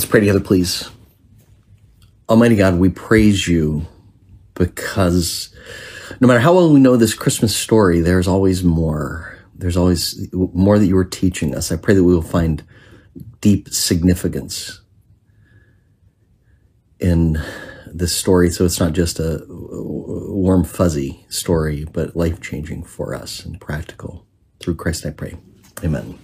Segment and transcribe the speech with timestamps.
[0.00, 0.88] Let's pray together, please.
[2.26, 3.84] Almighty God, we praise you
[4.54, 5.54] because
[6.22, 9.38] no matter how well we know this Christmas story, there's always more.
[9.54, 11.70] There's always more that you are teaching us.
[11.70, 12.64] I pray that we will find
[13.42, 14.80] deep significance
[16.98, 17.38] in
[17.86, 23.44] this story so it's not just a warm, fuzzy story, but life changing for us
[23.44, 24.26] and practical.
[24.60, 25.36] Through Christ I pray.
[25.84, 26.18] Amen.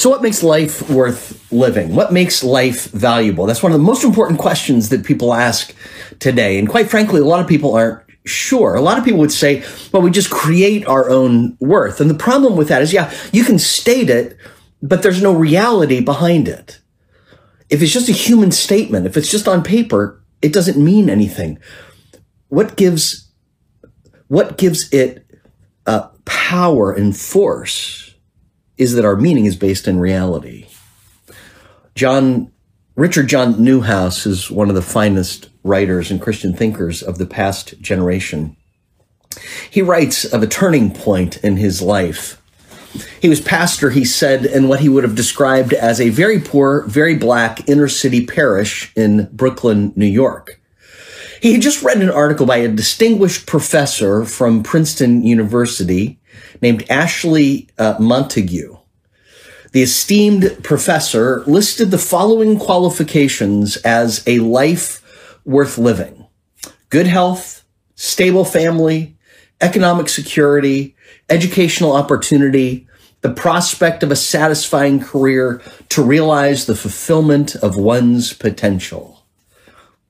[0.00, 1.94] So, what makes life worth living?
[1.94, 3.44] What makes life valuable?
[3.44, 5.74] That's one of the most important questions that people ask
[6.20, 6.58] today.
[6.58, 8.76] And quite frankly, a lot of people aren't sure.
[8.76, 12.00] A lot of people would say, well, we just create our own worth.
[12.00, 14.38] And the problem with that is, yeah, you can state it,
[14.80, 16.80] but there's no reality behind it.
[17.68, 21.58] If it's just a human statement, if it's just on paper, it doesn't mean anything.
[22.48, 23.30] What gives,
[24.28, 25.26] what gives it
[25.84, 27.99] uh, power and force
[28.80, 30.66] is that our meaning is based in reality.
[31.94, 32.50] John,
[32.96, 37.78] Richard John Neuhaus is one of the finest writers and Christian thinkers of the past
[37.82, 38.56] generation.
[39.70, 42.40] He writes of a turning point in his life.
[43.20, 46.86] He was pastor, he said, in what he would have described as a very poor,
[46.86, 50.58] very black inner city parish in Brooklyn, New York.
[51.42, 56.19] He had just read an article by a distinguished professor from Princeton University
[56.62, 58.78] named Ashley uh, Montagu.
[59.72, 65.00] The esteemed professor listed the following qualifications as a life
[65.44, 66.26] worth living.
[66.88, 69.16] Good health, stable family,
[69.60, 70.96] economic security,
[71.28, 72.88] educational opportunity,
[73.20, 79.24] the prospect of a satisfying career to realize the fulfillment of one's potential.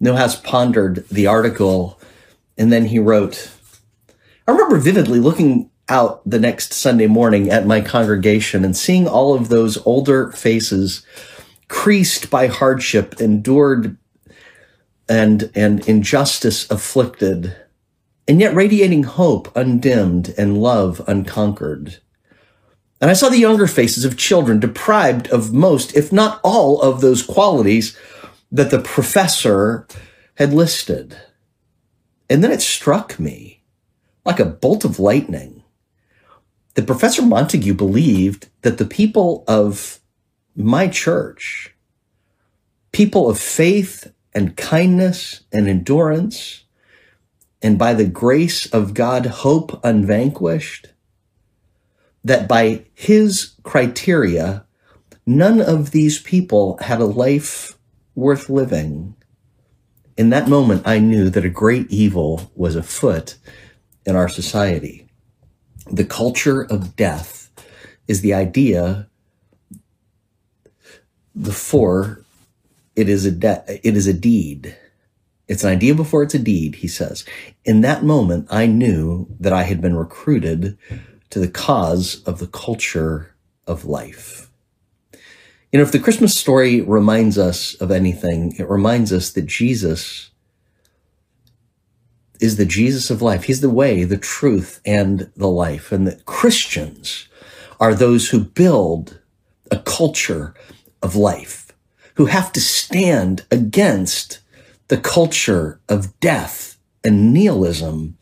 [0.00, 1.98] Neuhaus pondered the article
[2.56, 3.50] and then he wrote,
[4.46, 9.34] I remember vividly looking out the next Sunday morning at my congregation and seeing all
[9.34, 11.04] of those older faces
[11.68, 13.96] creased by hardship, endured
[15.08, 17.56] and, and injustice afflicted,
[18.26, 21.98] and yet radiating hope undimmed and love unconquered.
[23.00, 27.00] And I saw the younger faces of children deprived of most, if not all, of
[27.00, 27.96] those qualities
[28.50, 29.86] that the professor
[30.34, 31.16] had listed.
[32.28, 33.62] And then it struck me
[34.24, 35.62] like a bolt of lightning
[36.74, 40.00] that Professor Montagu believed that the people of
[40.54, 41.74] my church,
[42.92, 46.64] people of faith and kindness and endurance,
[47.62, 50.86] and by the grace of God, hope unvanquished,
[52.22, 54.64] that by his criteria,
[55.26, 57.76] none of these people had a life
[58.14, 59.16] worth living.
[60.16, 63.36] In that moment, I knew that a great evil was afoot
[64.04, 65.07] in our society
[65.90, 67.50] the culture of death
[68.06, 69.08] is the idea
[71.40, 72.24] before
[72.96, 74.76] it is a de- it is a deed.
[75.46, 77.24] It's an idea before it's a deed, he says.
[77.64, 80.76] In that moment, I knew that I had been recruited
[81.30, 83.34] to the cause of the culture
[83.66, 84.50] of life.
[85.72, 90.27] You know, if the Christmas story reminds us of anything, it reminds us that Jesus
[92.40, 93.44] is the Jesus of life.
[93.44, 95.92] He's the way, the truth, and the life.
[95.92, 97.28] And that Christians
[97.80, 99.20] are those who build
[99.70, 100.54] a culture
[101.02, 101.72] of life,
[102.14, 104.40] who have to stand against
[104.88, 108.16] the culture of death and nihilism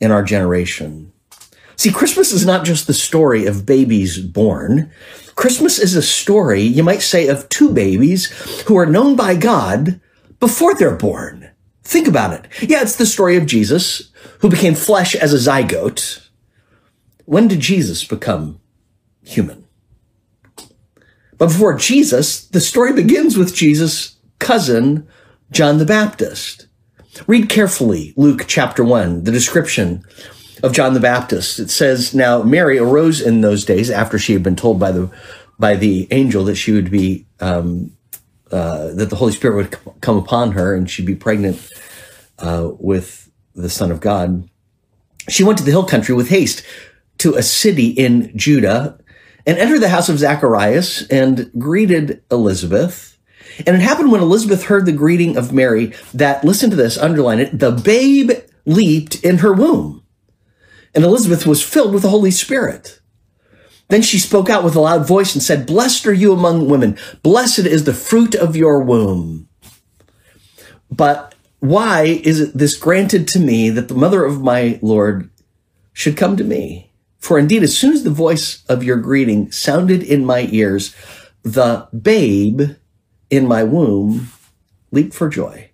[0.00, 1.12] in our generation.
[1.76, 4.92] See, Christmas is not just the story of babies born.
[5.34, 8.26] Christmas is a story, you might say, of two babies
[8.66, 10.00] who are known by God
[10.40, 11.49] before they're born.
[11.90, 12.46] Think about it.
[12.62, 16.24] Yeah, it's the story of Jesus who became flesh as a zygote.
[17.24, 18.60] When did Jesus become
[19.24, 19.66] human?
[21.36, 25.08] But before Jesus, the story begins with Jesus' cousin,
[25.50, 26.68] John the Baptist.
[27.26, 30.04] Read carefully Luke chapter 1, the description
[30.62, 31.58] of John the Baptist.
[31.58, 35.10] It says, Now Mary arose in those days after she had been told by the,
[35.58, 37.96] by the angel that she would be um,
[38.52, 41.68] uh, that the Holy Spirit would come upon her and she'd be pregnant
[42.38, 44.48] uh, with the Son of God.
[45.28, 46.64] She went to the hill country with haste
[47.18, 48.98] to a city in Judah
[49.46, 53.18] and entered the house of Zacharias and greeted Elizabeth.
[53.66, 57.40] And it happened when Elizabeth heard the greeting of Mary that, listen to this, underline
[57.40, 58.30] it, the babe
[58.64, 60.02] leaped in her womb.
[60.94, 62.99] And Elizabeth was filled with the Holy Spirit.
[63.90, 66.96] Then she spoke out with a loud voice and said, Blessed are you among women.
[67.24, 69.48] Blessed is the fruit of your womb.
[70.90, 75.28] But why is it this granted to me that the mother of my Lord
[75.92, 76.92] should come to me?
[77.18, 80.94] For indeed, as soon as the voice of your greeting sounded in my ears,
[81.42, 82.62] the babe
[83.28, 84.30] in my womb
[84.92, 85.70] leaped for joy.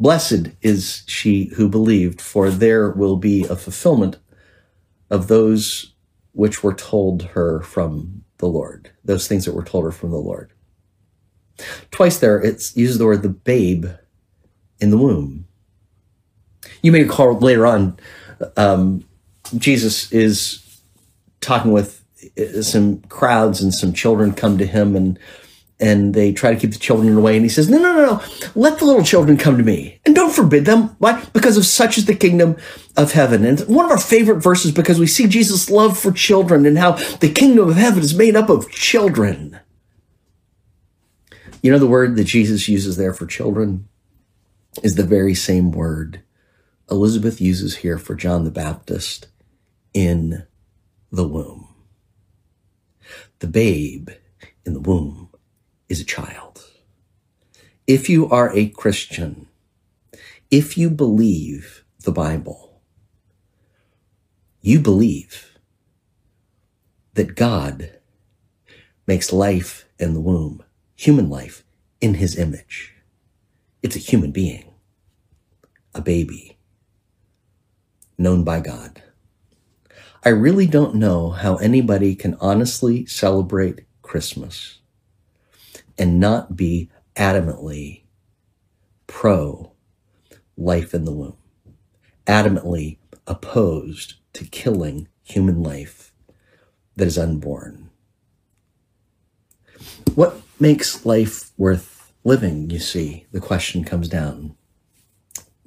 [0.00, 4.18] Blessed is she who believed, for there will be a fulfillment
[5.08, 5.92] of those
[6.36, 10.18] which were told her from the Lord, those things that were told her from the
[10.18, 10.52] Lord.
[11.90, 13.86] Twice there, it uses the word the babe
[14.78, 15.46] in the womb.
[16.82, 17.98] You may recall later on,
[18.58, 19.04] um,
[19.56, 20.62] Jesus is
[21.40, 22.04] talking with
[22.60, 25.18] some crowds and some children come to him and
[25.78, 27.36] and they try to keep the children away.
[27.36, 28.22] And he says, no, no, no, no,
[28.54, 30.96] let the little children come to me and don't forbid them.
[30.98, 31.22] Why?
[31.32, 32.56] Because of such is the kingdom
[32.96, 33.44] of heaven.
[33.44, 36.92] And one of our favorite verses because we see Jesus' love for children and how
[37.18, 39.60] the kingdom of heaven is made up of children.
[41.62, 43.88] You know, the word that Jesus uses there for children
[44.82, 46.22] is the very same word
[46.90, 49.26] Elizabeth uses here for John the Baptist
[49.92, 50.46] in
[51.10, 51.68] the womb.
[53.40, 54.10] The babe
[54.64, 55.30] in the womb
[55.88, 56.64] is a child.
[57.86, 59.46] If you are a Christian,
[60.50, 62.80] if you believe the Bible,
[64.60, 65.58] you believe
[67.14, 67.98] that God
[69.06, 70.62] makes life in the womb,
[70.96, 71.64] human life,
[72.00, 72.94] in his image.
[73.82, 74.74] It's a human being,
[75.94, 76.58] a baby,
[78.18, 79.02] known by God.
[80.24, 84.80] I really don't know how anybody can honestly celebrate Christmas
[85.98, 88.02] and not be adamantly
[89.06, 89.72] pro
[90.56, 91.36] life in the womb,
[92.26, 96.12] adamantly opposed to killing human life
[96.96, 97.90] that is unborn.
[100.14, 103.26] What makes life worth living, you see?
[103.32, 104.56] The question comes down.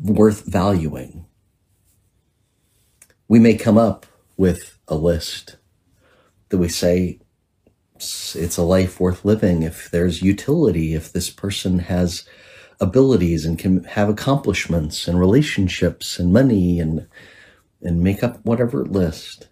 [0.00, 1.26] Worth valuing.
[3.26, 5.56] We may come up with a list
[6.48, 7.20] that we say
[8.36, 12.24] it's a life worth living if there's utility, if this person has
[12.80, 17.06] abilities and can have accomplishments and relationships and money and
[17.82, 19.48] and make up whatever list.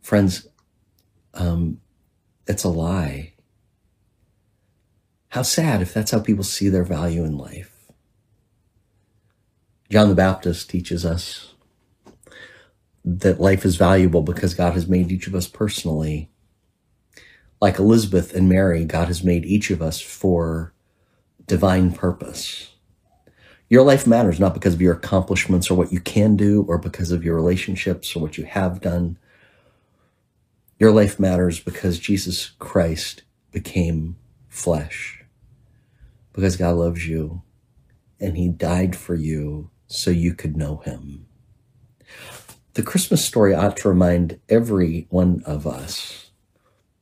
[0.00, 0.48] Friends,
[1.34, 1.80] um,
[2.46, 3.34] it's a lie.
[5.28, 7.86] How sad if that's how people see their value in life.
[9.90, 11.51] John the Baptist teaches us
[13.04, 16.30] that life is valuable because God has made each of us personally.
[17.60, 20.72] Like Elizabeth and Mary, God has made each of us for
[21.46, 22.70] divine purpose.
[23.68, 27.10] Your life matters not because of your accomplishments or what you can do or because
[27.10, 29.18] of your relationships or what you have done.
[30.78, 34.16] Your life matters because Jesus Christ became
[34.48, 35.24] flesh,
[36.32, 37.42] because God loves you
[38.20, 41.26] and he died for you so you could know him.
[42.74, 46.30] The Christmas story ought to remind every one of us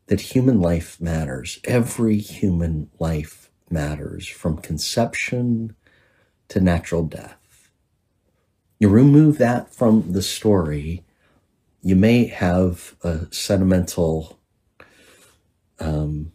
[0.07, 1.61] that human life matters.
[1.63, 5.77] Every human life matters from conception
[6.49, 7.71] to natural death.
[8.81, 11.05] You remove that from the story,
[11.83, 14.41] you may have a sentimental
[15.79, 16.33] um,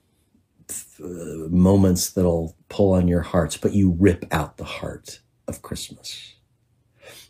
[0.99, 6.35] moments that'll pull on your hearts, but you rip out the heart of Christmas.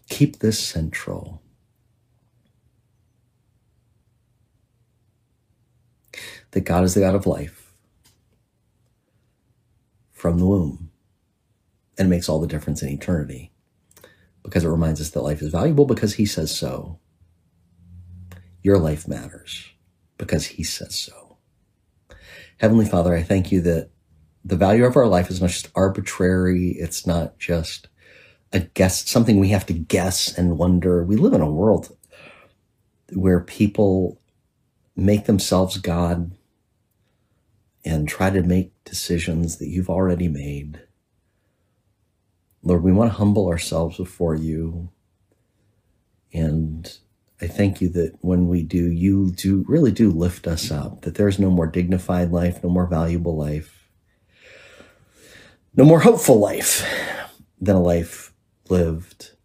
[0.08, 1.42] Keep this central.
[6.56, 7.74] That God is the God of life
[10.14, 10.90] from the womb.
[11.98, 13.52] And it makes all the difference in eternity
[14.42, 16.98] because it reminds us that life is valuable because He says so.
[18.64, 19.70] Your life matters
[20.18, 21.40] because He says so.
[22.58, 23.90] Heavenly Father, I thank you that
[24.46, 27.90] the value of our life is not just arbitrary, it's not just
[28.54, 31.04] a guess, something we have to guess and wonder.
[31.04, 31.98] We live in a world
[33.12, 34.22] where people
[34.96, 36.32] make themselves God
[37.86, 40.82] and try to make decisions that you've already made.
[42.64, 44.90] Lord, we want to humble ourselves before you.
[46.34, 46.92] And
[47.40, 51.16] I thank you that when we do, you do really do lift us up, that
[51.16, 53.88] there's no more dignified life, no more valuable life,
[55.76, 56.84] no more hopeful life
[57.62, 58.34] than a life
[58.68, 59.36] lived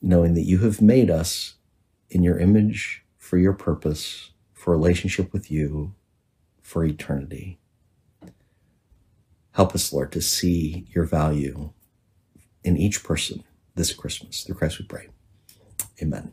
[0.00, 1.54] knowing that you have made us
[2.10, 5.94] in your image for your purpose, for relationship with you,
[6.68, 7.58] for eternity.
[9.52, 11.72] Help us, Lord, to see your value
[12.62, 13.42] in each person
[13.74, 14.44] this Christmas.
[14.44, 15.08] Through Christ we pray.
[16.02, 16.32] Amen.